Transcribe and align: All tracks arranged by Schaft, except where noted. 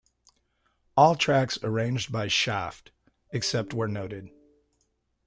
All 0.97 1.13
tracks 1.15 1.59
arranged 1.61 2.11
by 2.11 2.25
Schaft, 2.25 2.89
except 3.29 3.71
where 3.71 3.87
noted. 3.87 4.29